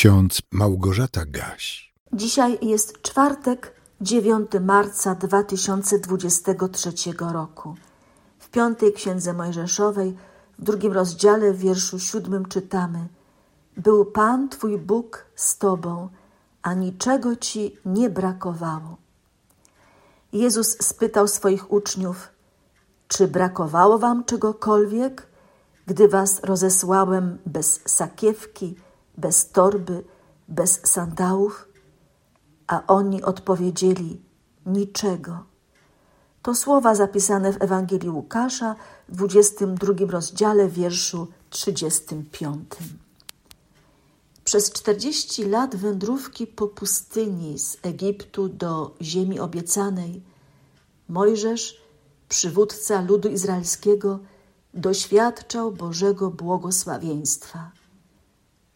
[0.00, 1.92] ksiądz Małgorzata Gaś.
[2.12, 6.92] Dzisiaj jest czwartek, 9 marca 2023
[7.32, 7.74] roku.
[8.38, 10.16] W piątej księdze Mojżeszowej,
[10.58, 13.08] w drugim rozdziale, w wierszu siódmym czytamy:
[13.76, 16.08] Był Pan Twój Bóg z Tobą,
[16.62, 18.96] a niczego Ci nie brakowało.
[20.32, 22.28] Jezus spytał swoich uczniów:
[23.08, 25.26] Czy brakowało Wam czegokolwiek,
[25.86, 28.76] gdy Was rozesłałem bez sakiewki,
[29.20, 30.04] bez torby,
[30.48, 31.68] bez sandałów?
[32.66, 34.20] A oni odpowiedzieli:
[34.66, 35.44] Niczego.
[36.42, 38.76] To słowa zapisane w Ewangelii Łukasza
[39.08, 42.70] w 22 rozdziale, wierszu 35.
[44.44, 50.22] Przez 40 lat wędrówki po pustyni z Egiptu do Ziemi Obiecanej,
[51.08, 51.82] Mojżesz,
[52.28, 54.18] przywódca ludu izraelskiego,
[54.74, 57.70] doświadczał Bożego błogosławieństwa.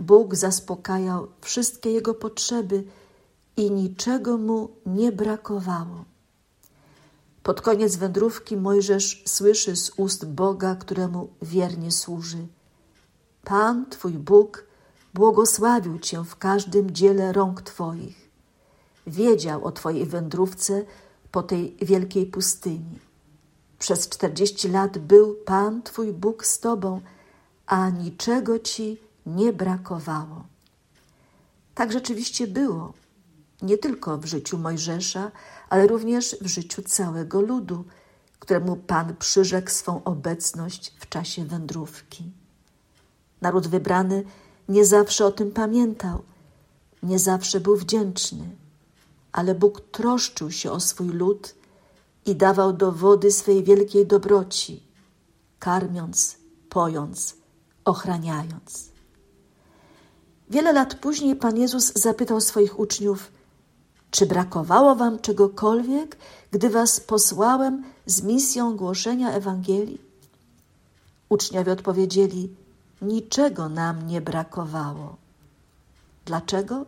[0.00, 2.84] Bóg zaspokajał wszystkie jego potrzeby
[3.56, 6.04] i niczego mu nie brakowało.
[7.42, 12.46] Pod koniec wędrówki Mojżesz słyszy z ust Boga, któremu wiernie służy:
[13.44, 14.64] Pan, Twój Bóg,
[15.14, 18.30] błogosławił Cię w każdym dziele rąk Twoich.
[19.06, 20.84] Wiedział o Twojej wędrówce
[21.32, 22.98] po tej wielkiej pustyni.
[23.78, 27.00] Przez czterdzieści lat był Pan, Twój Bóg z Tobą,
[27.66, 30.44] a niczego Ci nie brakowało.
[31.74, 32.92] Tak rzeczywiście było,
[33.62, 35.30] nie tylko w życiu Mojżesza,
[35.68, 37.84] ale również w życiu całego ludu,
[38.38, 42.24] któremu Pan przyrzekł swą obecność w czasie wędrówki.
[43.40, 44.24] Naród wybrany
[44.68, 46.22] nie zawsze o tym pamiętał,
[47.02, 48.50] nie zawsze był wdzięczny,
[49.32, 51.54] ale Bóg troszczył się o swój lud
[52.26, 54.82] i dawał dowody swej wielkiej dobroci,
[55.58, 56.36] karmiąc,
[56.68, 57.36] pojąc,
[57.84, 58.90] ochraniając.
[60.50, 63.30] Wiele lat później Pan Jezus zapytał swoich uczniów:
[64.10, 66.16] Czy brakowało wam czegokolwiek,
[66.50, 70.00] gdy was posłałem z misją głoszenia Ewangelii?
[71.28, 72.54] Uczniowie odpowiedzieli:
[73.02, 75.16] Niczego nam nie brakowało.
[76.24, 76.84] Dlaczego?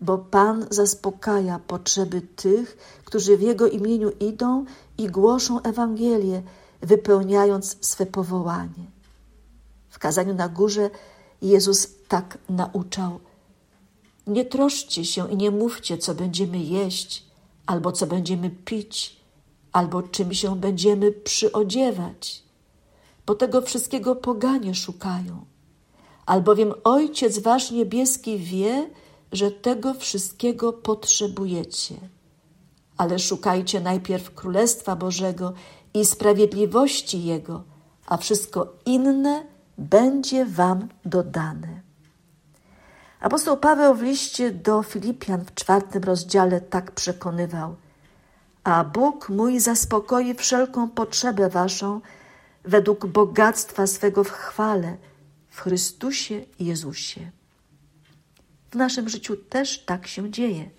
[0.00, 4.64] Bo Pan zaspokaja potrzeby tych, którzy w Jego imieniu idą
[4.98, 6.42] i głoszą Ewangelię,
[6.80, 8.84] wypełniając swe powołanie.
[9.90, 10.90] W kazaniu na górze
[11.42, 13.20] Jezus tak nauczał:
[14.26, 17.24] Nie troszcie się i nie mówcie, co będziemy jeść,
[17.66, 19.16] albo co będziemy pić,
[19.72, 22.42] albo czym się będziemy przyodziewać,
[23.26, 25.44] bo tego wszystkiego poganie szukają.
[26.26, 28.90] Albowiem Ojciec Wasz Niebieski wie,
[29.32, 31.94] że tego wszystkiego potrzebujecie.
[32.96, 35.52] Ale szukajcie najpierw Królestwa Bożego
[35.94, 37.62] i sprawiedliwości Jego,
[38.06, 39.46] a wszystko inne
[39.78, 41.80] będzie Wam dodane.
[43.20, 47.76] Apostoł Paweł w liście do Filipian w czwartym rozdziale tak przekonywał:
[48.64, 52.00] A Bóg mój zaspokoi wszelką potrzebę Waszą
[52.64, 54.96] według bogactwa swego w chwale
[55.50, 57.30] w Chrystusie Jezusie.
[58.70, 60.70] W naszym życiu też tak się dzieje,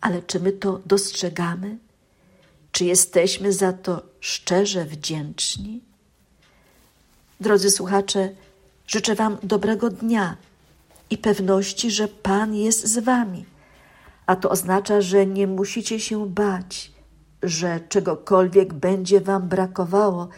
[0.00, 1.78] ale czy my to dostrzegamy?
[2.72, 5.80] Czy jesteśmy za to szczerze wdzięczni?
[7.40, 8.30] Drodzy słuchacze,
[8.86, 10.36] życzę Wam dobrego dnia
[11.10, 13.44] i pewności, że Pan jest z Wami.
[14.26, 16.92] A to oznacza, że nie musicie się bać,
[17.42, 20.28] że czegokolwiek będzie Wam brakowało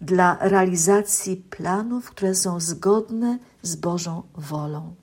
[0.00, 4.94] dla realizacji planów, które są zgodne z Bożą wolą.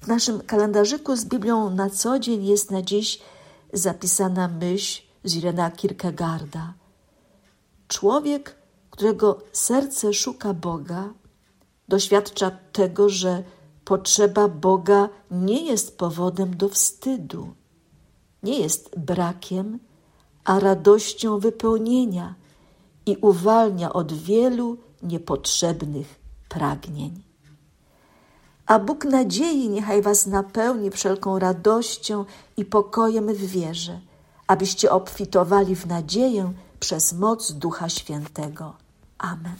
[0.00, 3.18] W naszym kalendarzyku z Biblią na co dzień jest na dziś
[3.72, 6.74] zapisana myśl z Kierkegaarda.
[7.88, 8.57] Człowiek,
[8.98, 11.14] którego serce szuka Boga,
[11.88, 13.42] doświadcza tego, że
[13.84, 17.54] potrzeba Boga nie jest powodem do wstydu,
[18.42, 19.78] nie jest brakiem,
[20.44, 22.34] a radością wypełnienia
[23.06, 27.22] i uwalnia od wielu niepotrzebnych pragnień.
[28.66, 32.24] A Bóg nadziei niechaj was napełni wszelką radością
[32.56, 34.00] i pokojem w wierze,
[34.46, 38.87] abyście obfitowali w nadzieję przez moc Ducha Świętego.
[39.20, 39.56] Amen.